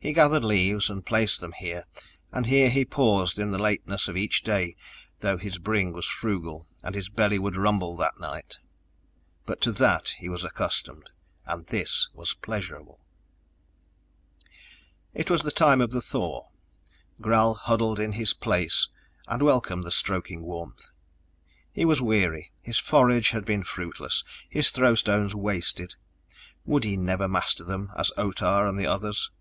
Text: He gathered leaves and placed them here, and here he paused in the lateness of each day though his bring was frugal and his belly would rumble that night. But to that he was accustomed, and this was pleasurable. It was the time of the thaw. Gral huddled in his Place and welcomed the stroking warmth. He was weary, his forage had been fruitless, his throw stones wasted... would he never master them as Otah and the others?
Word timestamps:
He 0.00 0.12
gathered 0.12 0.44
leaves 0.44 0.88
and 0.88 1.04
placed 1.04 1.40
them 1.40 1.50
here, 1.52 1.82
and 2.30 2.46
here 2.46 2.70
he 2.70 2.84
paused 2.84 3.36
in 3.36 3.50
the 3.50 3.58
lateness 3.58 4.06
of 4.06 4.16
each 4.16 4.44
day 4.44 4.76
though 5.18 5.36
his 5.36 5.58
bring 5.58 5.92
was 5.92 6.06
frugal 6.06 6.68
and 6.84 6.94
his 6.94 7.08
belly 7.08 7.36
would 7.36 7.56
rumble 7.56 7.96
that 7.96 8.18
night. 8.20 8.58
But 9.44 9.60
to 9.62 9.72
that 9.72 10.10
he 10.10 10.28
was 10.28 10.44
accustomed, 10.44 11.10
and 11.44 11.66
this 11.66 12.08
was 12.14 12.34
pleasurable. 12.34 13.00
It 15.14 15.30
was 15.32 15.42
the 15.42 15.50
time 15.50 15.80
of 15.80 15.90
the 15.90 16.00
thaw. 16.00 16.46
Gral 17.20 17.54
huddled 17.54 17.98
in 17.98 18.12
his 18.12 18.32
Place 18.34 18.88
and 19.26 19.42
welcomed 19.42 19.82
the 19.82 19.90
stroking 19.90 20.42
warmth. 20.42 20.92
He 21.72 21.84
was 21.84 22.00
weary, 22.00 22.52
his 22.62 22.78
forage 22.78 23.30
had 23.30 23.44
been 23.44 23.64
fruitless, 23.64 24.22
his 24.48 24.70
throw 24.70 24.94
stones 24.94 25.34
wasted... 25.34 25.96
would 26.64 26.84
he 26.84 26.96
never 26.96 27.26
master 27.26 27.64
them 27.64 27.90
as 27.96 28.12
Otah 28.16 28.68
and 28.68 28.78
the 28.78 28.86
others? 28.86 29.32